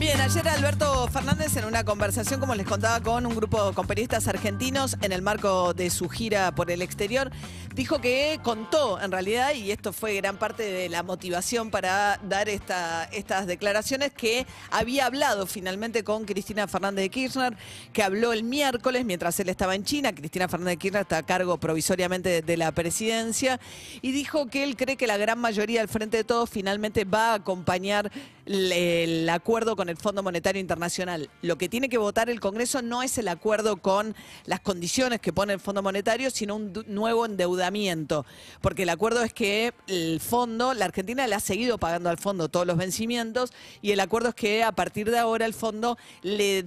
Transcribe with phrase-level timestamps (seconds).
[0.00, 4.28] Bien, ayer Alberto Fernández en una conversación, como les contaba, con un grupo con periodistas
[4.28, 7.30] argentinos en el marco de su gira por el exterior,
[7.74, 12.48] dijo que contó en realidad, y esto fue gran parte de la motivación para dar
[12.48, 17.58] esta, estas declaraciones, que había hablado finalmente con Cristina Fernández de Kirchner,
[17.92, 20.14] que habló el miércoles mientras él estaba en China.
[20.14, 23.60] Cristina Fernández de Kirchner está a cargo provisoriamente de, de la presidencia
[24.00, 27.32] y dijo que él cree que la gran mayoría del Frente de Todos finalmente va
[27.32, 28.10] a acompañar
[28.50, 31.30] el, acuerdo con el Fondo Monetario Internacional.
[31.42, 35.32] Lo que tiene que votar el Congreso no es el acuerdo con las condiciones que
[35.32, 38.26] pone el Fondo Monetario, sino un nuevo endeudamiento.
[38.60, 42.48] Porque el acuerdo es que el fondo, la Argentina le ha seguido pagando al fondo
[42.48, 46.64] todos los vencimientos y el acuerdo es que a partir de ahora el fondo le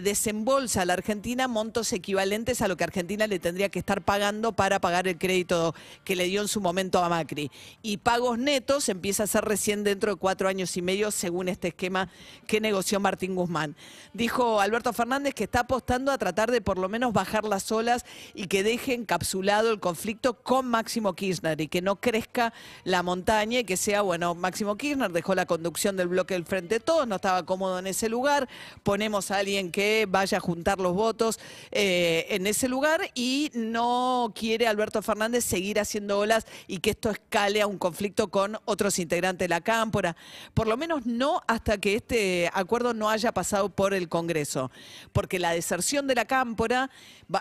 [0.00, 4.52] desembolsa a la Argentina montos equivalentes a lo que Argentina le tendría que estar pagando
[4.52, 5.74] para pagar el crédito
[6.04, 7.50] que le dio en su momento a Macri.
[7.82, 11.68] Y pagos netos empieza a ser recién dentro de cuatro años y medio según este
[11.68, 12.08] esquema
[12.46, 13.74] que negoció Martín Guzmán.
[14.12, 18.04] Dijo Alberto Fernández que está apostando a tratar de por lo menos bajar las olas
[18.32, 22.52] y que deje encapsulado el conflicto con Máximo Kirchner y que no crezca
[22.84, 26.78] la montaña y que sea, bueno, Máximo Kirchner dejó la conducción del bloque del Frente
[26.78, 28.48] Todos, no estaba cómodo en ese lugar,
[28.84, 31.40] ponemos a alguien que vaya a juntar los votos
[31.72, 37.10] eh, en ese lugar y no quiere Alberto Fernández seguir haciendo olas y que esto
[37.10, 40.14] escale a un conflicto con otros integrantes de la cámpora.
[40.54, 41.15] Por lo menos no
[41.46, 44.70] hasta que este acuerdo no haya pasado por el Congreso,
[45.12, 46.90] porque la deserción de la cámpora,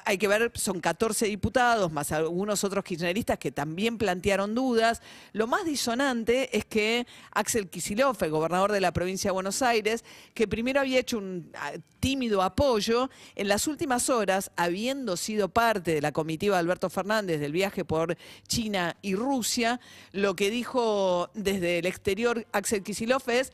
[0.06, 5.02] hay que ver, son 14 diputados, más algunos otros kirchneristas que también plantearon dudas.
[5.34, 10.04] Lo más disonante es que Axel Kicillof, el gobernador de la provincia de Buenos Aires,
[10.34, 15.94] que primero había hecho un ah, tímido apoyo, en las últimas horas, habiendo sido parte
[15.94, 19.80] de la comitiva de Alberto Fernández del viaje por China y Rusia,
[20.12, 23.52] lo que dijo desde el exterior Axel Kicillof es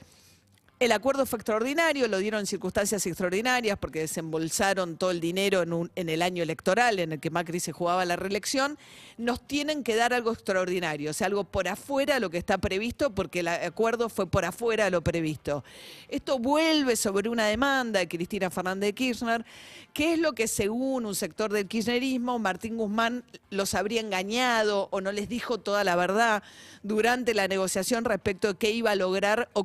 [0.82, 6.10] el acuerdo fue extraordinario, lo dieron en circunstancias extraordinarias porque desembolsaron todo el dinero en,
[6.10, 8.80] el año electoral en el que Macri se jugaba la reelección.
[9.16, 12.58] Nos tienen que dar algo extraordinario, o sea, algo por afuera de lo que está
[12.58, 15.64] previsto porque el acuerdo fue por afuera de lo previsto.
[16.10, 19.46] Esto vuelve sobre una demanda de Cristina Fernández de Kirchner,
[19.94, 25.00] que es lo que según un sector del kirchnerismo, Martín Guzmán los habría engañado o
[25.00, 26.42] no les dijo toda la verdad
[26.82, 29.64] durante la negociación respecto de qué iba a lograr o,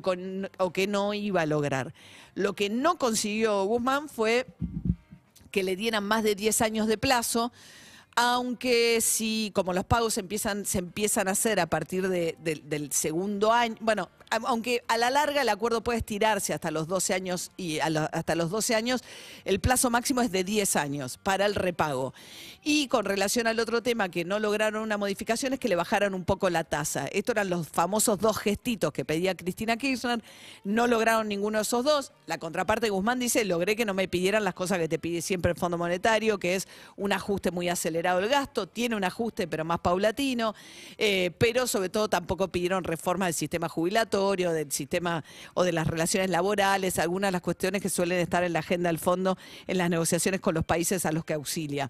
[0.59, 1.93] o qué no iba a lograr.
[2.35, 4.47] Lo que no consiguió Guzmán fue
[5.51, 7.51] que le dieran más de 10 años de plazo,
[8.19, 12.91] aunque si, como los pagos empiezan, se empiezan a hacer a partir de- de- del
[12.91, 14.09] segundo año, bueno,
[14.45, 18.49] aunque a la larga el acuerdo puede estirarse hasta los 12 años y hasta los
[18.49, 19.01] 12 años,
[19.45, 22.13] el plazo máximo es de 10 años para el repago.
[22.63, 26.13] Y con relación al otro tema que no lograron una modificación es que le bajaran
[26.15, 27.05] un poco la tasa.
[27.07, 30.21] Estos eran los famosos dos gestitos que pedía Cristina Kirchner,
[30.63, 32.11] no lograron ninguno de esos dos.
[32.25, 35.21] La contraparte de Guzmán dice, logré que no me pidieran las cosas que te pide
[35.21, 36.67] siempre el Fondo Monetario, que es
[36.97, 40.55] un ajuste muy acelerado del gasto, tiene un ajuste pero más paulatino,
[40.97, 45.23] eh, pero sobre todo tampoco pidieron reforma del sistema jubilatorio, del sistema
[45.53, 48.89] o de las relaciones laborales, algunas de las cuestiones que suelen estar en la agenda
[48.89, 51.89] del fondo en las negociaciones con los países a los que auxilia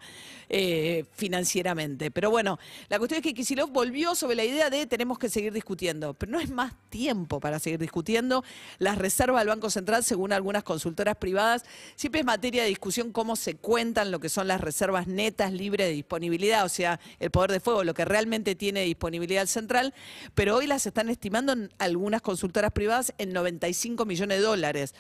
[0.50, 2.12] eh, financieramente.
[2.12, 5.54] Pero bueno, la cuestión es que Kisilov volvió sobre la idea de tenemos que seguir
[5.54, 8.44] discutiendo, pero no es más tiempo para seguir discutiendo.
[8.80, 13.36] Las reservas del Banco Central, según algunas consultoras privadas, siempre es materia de discusión cómo
[13.36, 17.52] se cuentan lo que son las reservas netas libres de disponibilidad, o sea, el poder
[17.52, 19.94] de fuego, lo que realmente tiene disponibilidad el central,
[20.36, 24.96] pero hoy las están estimando en algunas consultoras privadas en 95 millones de dólares.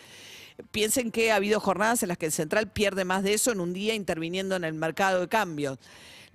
[0.72, 3.62] Piensen que ha habido jornadas en las que el central pierde más de eso en
[3.62, 5.78] un día interviniendo en el mercado de cambios.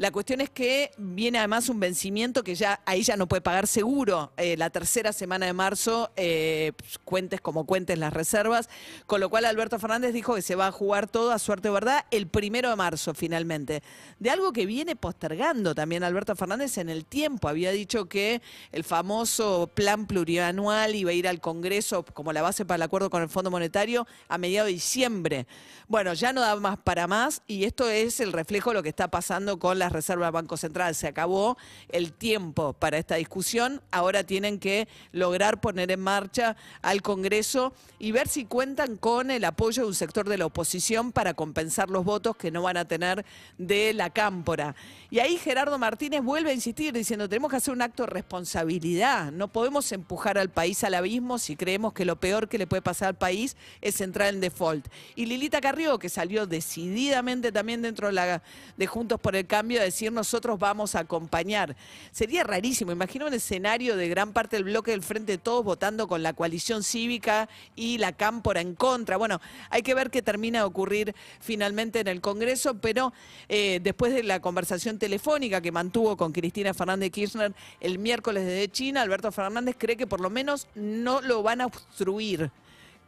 [0.02, 3.68] La cuestión es que viene además un vencimiento que ya ahí ya no puede pagar
[3.68, 4.32] seguro.
[4.36, 8.68] Eh, la tercera semana de marzo, eh, pues, cuentes como cuentes las reservas,
[9.06, 12.04] con lo cual Alberto Fernández dijo que se va a jugar todo a suerte verdad
[12.10, 13.84] el primero de marzo finalmente.
[14.18, 17.46] De algo que viene postergando también Alberto Fernández en el tiempo.
[17.46, 18.42] Había dicho que
[18.72, 23.08] el famoso plan plurianual iba a ir al Congreso como la base para el acuerdo
[23.08, 25.46] con el Fondo Monetario a mediados de diciembre.
[25.86, 28.88] Bueno, ya no da más para más y esto es el reflejo de lo que
[28.88, 30.94] está pasando con las reservas del Banco Central.
[30.94, 31.56] Se acabó
[31.88, 33.80] el tiempo para esta discusión.
[33.90, 39.44] Ahora tienen que lograr poner en marcha al Congreso y ver si cuentan con el
[39.44, 42.86] apoyo de un sector de la oposición para compensar los votos que no van a
[42.86, 43.24] tener
[43.58, 44.74] de la cámpora.
[45.10, 49.30] Y ahí Gerardo Martínez vuelve a insistir diciendo, tenemos que hacer un acto de responsabilidad.
[49.30, 52.82] No podemos empujar al país al abismo si creemos que lo peor que le puede
[52.82, 54.86] pasar al país es entrar en default.
[55.14, 58.42] Y Lilita Carrió, que salió decididamente también dentro de, la,
[58.76, 61.76] de Juntos por el Cambio, a decir nosotros vamos a acompañar.
[62.10, 66.08] Sería rarísimo, imagino un escenario de gran parte del bloque del Frente de Todos votando
[66.08, 69.16] con la coalición cívica y la cámpora en contra.
[69.16, 69.40] Bueno,
[69.70, 73.12] hay que ver qué termina de ocurrir finalmente en el Congreso, pero
[73.48, 78.70] eh, después de la conversación telefónica que mantuvo con Cristina Fernández Kirchner el miércoles desde
[78.70, 82.50] China, Alberto Fernández cree que por lo menos no lo van a obstruir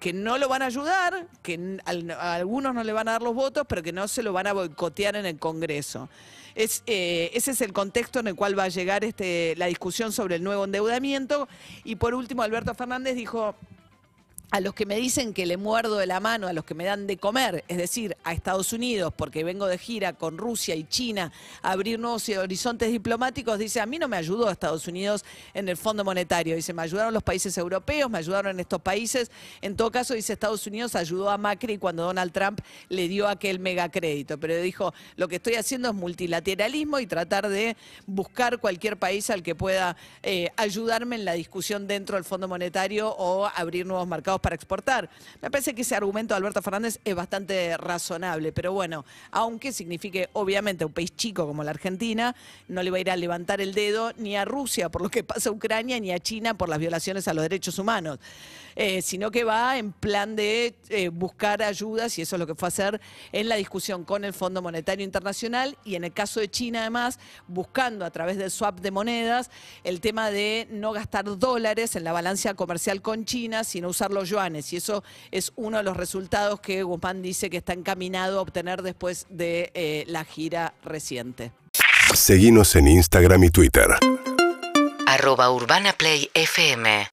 [0.04, 3.34] que no lo van a ayudar, que a algunos no le van a dar los
[3.34, 6.10] votos, pero que no se lo van a boicotear en el Congreso.
[6.54, 10.12] Es, eh, ese es el contexto en el cual va a llegar este, la discusión
[10.12, 11.48] sobre el nuevo endeudamiento.
[11.84, 13.54] Y por último, Alberto Fernández dijo,
[14.54, 16.84] a los que me dicen que le muerdo de la mano, a los que me
[16.84, 20.84] dan de comer, es decir, a Estados Unidos, porque vengo de gira con Rusia y
[20.84, 25.24] China a abrir nuevos horizontes diplomáticos, dice, a mí no me ayudó Estados Unidos
[25.54, 29.28] en el Fondo Monetario, dice, me ayudaron los países europeos, me ayudaron en estos países,
[29.60, 32.60] en todo caso, dice, Estados Unidos ayudó a Macri cuando Donald Trump
[32.90, 37.76] le dio aquel megacrédito, pero dijo, lo que estoy haciendo es multilateralismo y tratar de
[38.06, 43.12] buscar cualquier país al que pueda eh, ayudarme en la discusión dentro del Fondo Monetario
[43.18, 45.08] o abrir nuevos mercados para exportar.
[45.40, 50.28] Me parece que ese argumento de Alberto Fernández es bastante razonable, pero bueno, aunque signifique
[50.34, 52.36] obviamente un país chico como la Argentina,
[52.68, 55.24] no le va a ir a levantar el dedo ni a Rusia por lo que
[55.24, 58.18] pasa a Ucrania, ni a China por las violaciones a los derechos humanos,
[58.76, 62.54] eh, sino que va en plan de eh, buscar ayudas, y eso es lo que
[62.54, 63.00] fue a hacer
[63.32, 67.18] en la discusión con el Fondo Monetario Internacional y en el caso de China además,
[67.48, 69.50] buscando a través del swap de monedas
[69.84, 73.88] el tema de no gastar dólares en la balanza comercial con China, sino
[74.30, 78.82] y eso es uno de los resultados que Guzmán dice que está encaminado a obtener
[78.82, 81.52] después de eh, la gira reciente.
[82.14, 83.88] Seguimos en Instagram y Twitter.
[85.06, 87.08] Arroba Urbana Play FM.